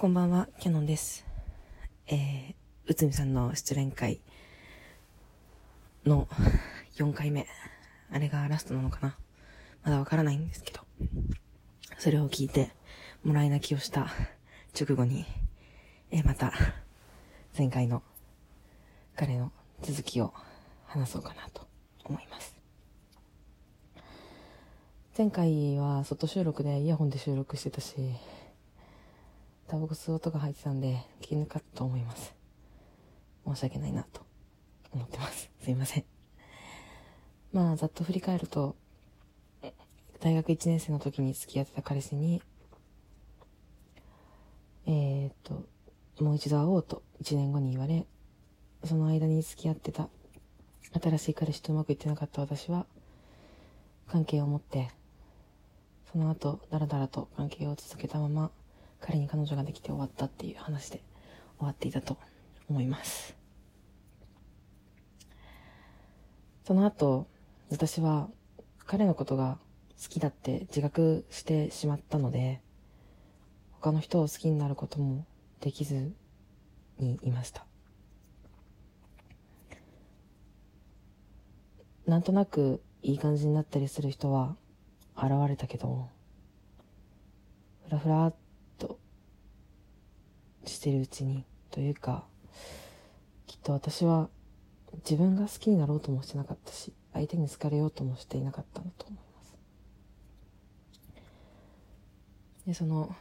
[0.00, 1.26] こんばんは、キャノンです。
[2.06, 2.54] えー、
[2.86, 4.22] うつみさんの失恋会
[6.06, 6.26] の
[6.96, 7.46] 4回目。
[8.10, 9.18] あれがラストなのかな
[9.84, 10.80] まだわからないんですけど。
[11.98, 12.70] それを聞いて、
[13.24, 14.06] もらい泣きをした
[14.74, 15.26] 直後に、
[16.10, 16.50] えー、また、
[17.58, 18.02] 前回の
[19.16, 20.32] 彼の続きを
[20.86, 21.68] 話そうかなと
[22.06, 22.56] 思います。
[25.18, 27.96] 前回は外収録でイヤホンで収録してたし、
[29.70, 32.34] タバコ吸う音が入ってたんで、気抜かったと思います。
[33.46, 34.22] 申し訳ないなと
[34.90, 35.48] 思ってます。
[35.62, 36.04] すいません。
[37.52, 38.74] まあ、ざっと振り返ると、
[40.18, 42.42] 大学1年生の時に付き合ってた彼氏に、
[44.86, 45.64] えー、っと、
[46.20, 48.04] もう一度会おうと1年後に言われ、
[48.82, 50.08] その間に付き合ってた
[51.00, 52.86] 新しい彼氏とうまくいってなかった私は、
[54.08, 54.90] 関係を持って、
[56.10, 58.50] その後、だらだらと関係を続けたまま、
[59.00, 61.02] 彼に彼女ができて終わったっていう話で
[61.58, 62.16] 終わっていたと
[62.68, 63.34] 思います。
[66.64, 67.26] その後、
[67.70, 68.28] 私は
[68.86, 69.58] 彼のことが
[70.00, 72.60] 好きだって自覚してしまったので、
[73.72, 75.26] 他の人を好きになることも
[75.60, 76.12] できず
[76.98, 77.64] にいました。
[82.06, 84.56] なんとなくいい感じになったりする人は
[85.16, 86.08] 現れたけど、
[87.86, 88.34] ふらふらっ
[90.64, 92.24] してるうちに、というか、
[93.46, 94.28] きっと私は
[95.04, 99.54] 自分が好きになろうともしてなかったし、相手に好かれようともしていなかったんだと思います。
[102.66, 103.14] で、その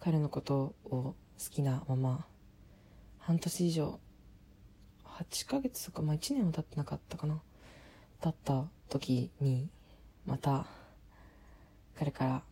[0.00, 1.14] 彼のことを好
[1.50, 2.26] きなまま、
[3.18, 4.00] 半年以上、
[5.04, 7.40] 8ヶ月とか、まあ1年は経ってなかったかな。
[8.20, 9.68] 経った時に、
[10.26, 10.66] また、
[11.96, 12.42] 彼から、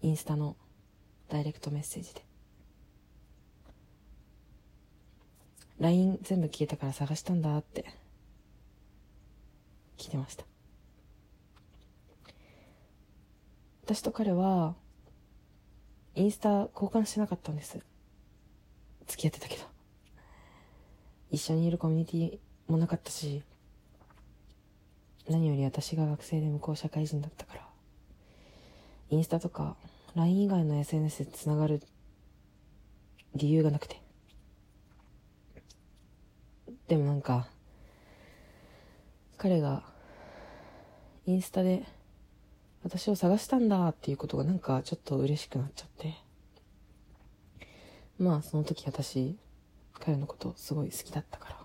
[0.00, 0.56] インスタの
[1.28, 2.24] ダイレクトメッセージで、
[5.80, 7.84] LINE 全部消えたから探したんだって、
[9.96, 10.44] 来てました。
[13.84, 14.74] 私と彼は、
[16.14, 17.78] インスタ交換してなかったんです。
[19.06, 19.64] 付き合ってたけど。
[21.30, 22.38] 一緒にいるコミュニティ
[22.70, 23.42] もなかったし、
[25.28, 27.68] 何より私が学生で向こう社会人だったから、
[29.10, 29.76] インスタとか
[30.14, 31.82] LINE 以外の SNS で繋がる
[33.34, 34.07] 理由がなくて。
[36.88, 37.46] でもなんか、
[39.36, 39.82] 彼が
[41.26, 41.86] インスタで
[42.82, 46.14] 私を探したんだっていうことがなんかちょっと嬉しくなっちゃって。
[48.18, 49.36] まあその時私、
[49.92, 51.56] 彼のことすごい好きだったから。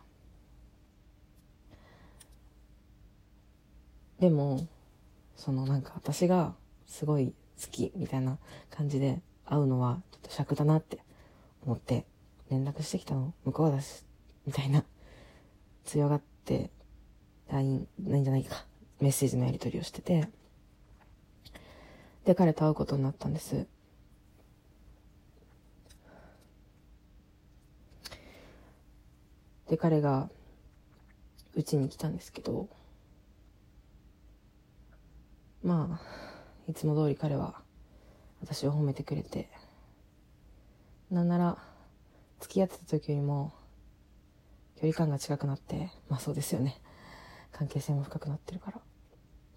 [4.19, 4.67] でも、
[5.37, 6.53] そのなんか私が
[6.85, 8.37] すごい好きみたいな
[8.69, 10.99] 感じで会うのはちょっと尺だなって
[11.65, 12.05] 思って
[12.49, 14.03] 連絡してきたの向こうだし、
[14.45, 14.83] みたいな
[15.85, 16.71] 強がって
[17.49, 18.65] LINE、ないんじゃないか、
[18.99, 20.27] メッセージのやり取りをしてて、
[22.25, 23.67] で、彼と会うことになったんです。
[29.69, 30.29] で、彼が、
[31.55, 32.69] うちに来たんですけど、
[35.63, 37.61] まあ、いつも通り彼は、
[38.41, 39.49] 私を褒めてくれて、
[41.11, 41.57] なんなら、
[42.39, 43.53] 付き合ってた時よりも、
[44.83, 46.81] 距離感が近くなって、まあそうですよね。
[47.53, 48.81] 関係性も深くなってるから。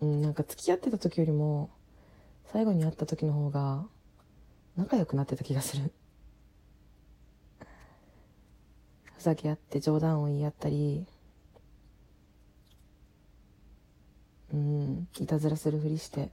[0.02, 1.68] うん、なんか付き合ってた時よりも、
[2.44, 3.88] 最後に会った時の方が、
[4.76, 5.92] 仲良くなってた気がする。
[9.16, 11.04] ふざけ合って冗談を言い合ったり、
[14.52, 16.30] うん、いたずらするふりして、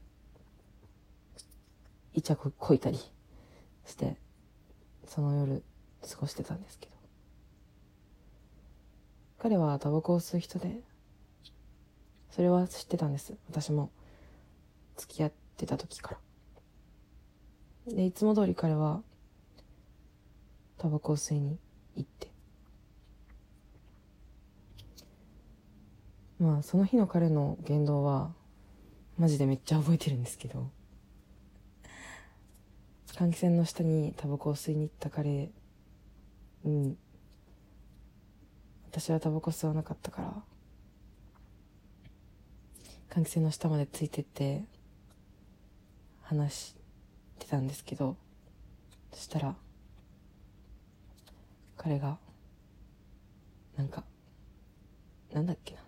[2.13, 2.99] イチャここいたり
[3.87, 4.17] して、
[5.07, 5.63] その夜
[6.07, 7.02] 過ごしてたんですけど。
[9.43, 10.79] 彼はタバコを吸う人で、
[12.31, 13.33] それは知ってたんです。
[13.49, 13.91] 私も
[14.95, 16.17] 付き合ってた時か
[17.87, 17.93] ら。
[17.93, 19.03] で、いつも通り彼は、
[20.77, 21.59] タバコを吸いに
[21.97, 22.31] 行って。
[26.39, 28.31] まあ、その日の彼の言動は、
[29.19, 30.71] マジでめっちゃ覚えてるんですけど、
[33.07, 35.51] 換気扇の下にタバコを吸いに行った彼
[36.63, 36.95] に、
[38.93, 40.33] 私はタバコ吸わなかったから、
[43.09, 44.65] 換気扇の下までついてって、
[46.21, 46.75] 話し
[47.39, 48.15] てたんですけど、
[49.11, 49.55] そしたら、
[51.75, 52.19] 彼が、
[53.77, 54.03] なんか、
[55.33, 55.81] なんだっけな。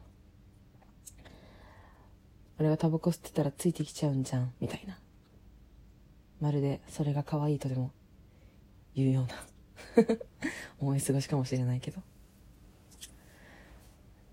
[2.58, 4.98] 俺がタバコ吸ってたらついてきちゃうんじゃん、みたいな。
[6.42, 7.92] まるでそれが可愛いとでも
[8.96, 9.46] いうような
[10.82, 12.02] 思い過ごしかもしれないけど。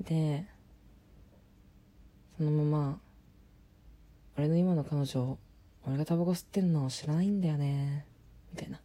[0.02, 0.46] で、
[2.36, 3.00] そのまま、
[4.36, 5.38] 俺の今の彼女、
[5.86, 8.06] 俺がタバコ吸ってんの知らないんだよね、
[8.52, 8.80] みたいな。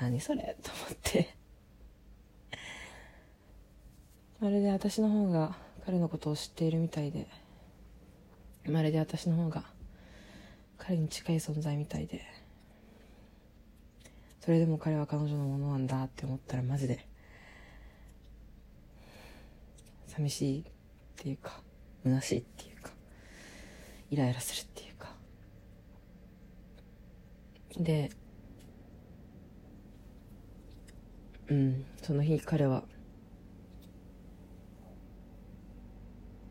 [0.00, 1.36] 何それと思って。
[4.40, 5.56] まるで私の方が
[5.86, 7.28] 彼のことを知っているみたいで、
[8.68, 9.64] まるで私の方が
[10.78, 12.24] 彼に近い存在みたいで、
[14.40, 17.06] それでも彼は彼女のものなんだって思ったらマジで、
[20.14, 20.64] 寂しいっ
[21.16, 21.62] ていうか、
[22.04, 22.90] 虚しいっていうか、
[24.10, 25.14] イライラするっていうか。
[27.78, 28.10] で、
[31.48, 32.82] うん、その日彼は、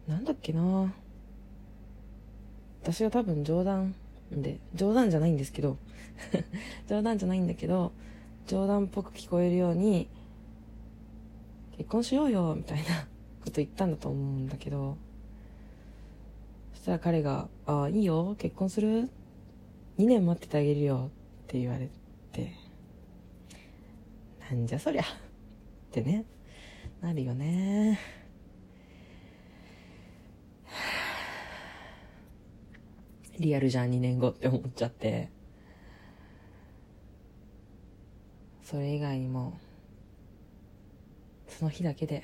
[0.07, 0.91] なんだっけな
[2.81, 3.93] 私が多分冗談
[4.31, 5.77] で、冗談じゃないんですけど
[6.89, 7.91] 冗談じゃないんだけど、
[8.47, 10.09] 冗談っぽく聞こえるように、
[11.77, 13.10] 結婚しようよ、みたいな
[13.41, 14.97] こと言ったんだと思うんだけど、
[16.73, 19.09] そしたら彼が、ああ、いいよ、結婚する
[19.97, 21.09] ?2 年待っててあげるよ、
[21.43, 21.89] って言われ
[22.31, 22.53] て、
[24.49, 25.05] なんじゃそりゃ、っ
[25.91, 26.25] てね、
[27.01, 27.99] なるよね。
[33.39, 35.29] リアルじゃん、2年後って思っちゃって。
[38.63, 39.59] それ以外にも、
[41.47, 42.23] その日だけで、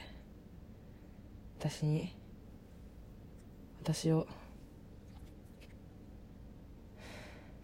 [1.69, 2.15] 私に、
[3.83, 4.25] 私を、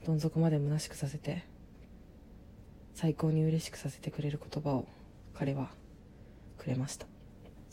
[0.06, 1.46] どん底まで虚しくさせて、
[2.94, 4.88] 最高に嬉しくさせてくれる言葉を
[5.34, 5.72] 彼は
[6.58, 7.08] くれました。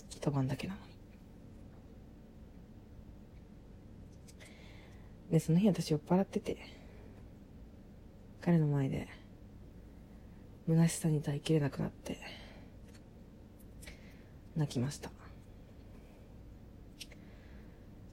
[0.08, 0.92] 一晩だけなのに。
[5.32, 6.58] で、その日私酔っ払ってて、
[8.40, 9.08] 彼の前で、
[10.68, 12.18] 虚しさに耐えきれなくなって、
[14.54, 15.19] 泣きました。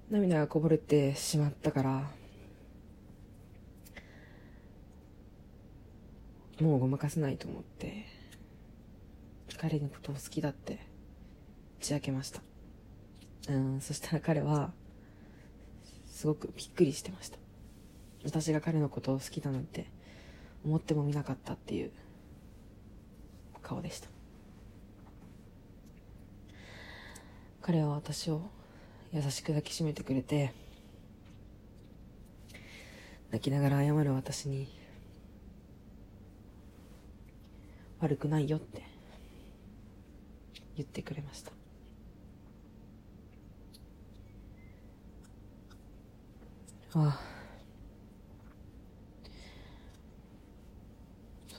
[0.09, 2.11] 涙がこぼれてしまったから、
[6.61, 8.05] もうごまかせないと思って、
[9.57, 10.79] 彼のことを好きだって
[11.79, 12.41] 打ち明けました。
[13.49, 14.71] うん、そしたら彼は、
[16.17, 17.37] すごくびっくりしてました
[18.25, 19.85] 私が彼のことを好きだなんて
[20.65, 21.91] 思ってもみなかったっていう
[23.61, 24.09] 顔でした
[27.61, 28.49] 彼は私を
[29.13, 30.53] 優しく抱きしめてくれて
[33.31, 34.67] 泣きながら謝る私に
[37.99, 38.83] 悪くないよって
[40.75, 41.51] 言ってくれました。
[46.93, 47.37] ああ。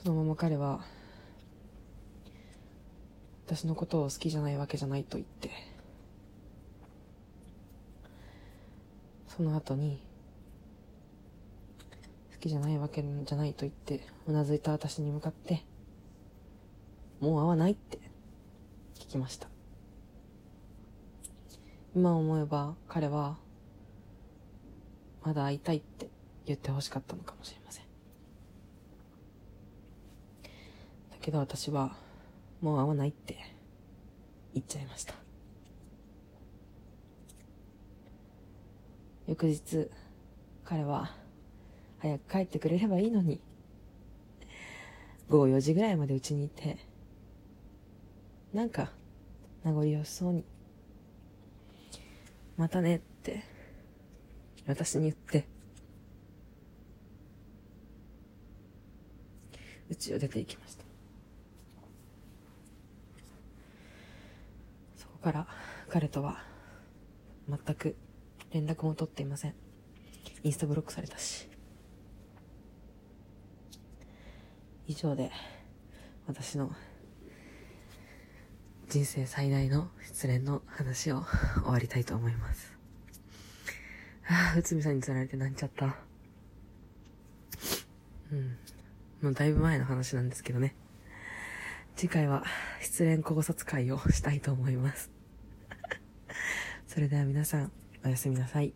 [0.01, 0.79] そのまま彼は
[3.45, 5.51] 私のことを好きじゃないわけじゃないと言って
[9.39, 10.03] その後に
[12.33, 15.63] 好きじゃないわけじゃないと言ってうなずいた私に向かって
[17.21, 17.99] もう会わないって
[18.99, 19.47] 聞きました
[21.95, 23.37] 今思えば彼は
[25.23, 26.09] まだ会いたいって
[26.45, 27.85] 言ってほしかったのかもしれません。
[30.43, 31.95] だけど私は、
[32.61, 33.37] もう会わないって
[34.53, 35.28] 言っちゃいました。
[39.29, 39.87] 翌日、
[40.65, 41.15] 彼は、
[41.99, 43.39] 早く帰ってくれればいいのに、
[45.29, 46.79] 午後4時ぐらいまでうちにいて、
[48.51, 48.91] なんか、
[49.63, 50.43] 名残惜しそうに、
[52.57, 53.43] またねって
[54.65, 55.45] 私に言って、
[59.91, 60.83] 家を出て行きました。
[64.97, 65.47] そこから
[65.87, 66.43] 彼とは
[67.47, 67.95] 全く
[68.51, 69.55] 連絡も取っていません。
[70.43, 71.47] インスタブロックされたし。
[74.87, 75.31] 以上で
[76.25, 76.71] 私の
[78.87, 81.23] 人生最大の失恋の話を
[81.61, 82.75] 終わりたいと思います。
[84.27, 85.95] ああ、内海さんに釣られてなんちゃった。
[88.31, 88.57] うん。
[89.21, 90.75] もうだいぶ前の話なんですけどね。
[91.95, 92.43] 次回は
[92.81, 95.11] 失恋考察会をしたいと思います。
[96.87, 97.71] それでは皆さん、
[98.03, 98.73] おやすみなさい。